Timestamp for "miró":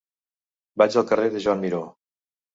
1.67-1.85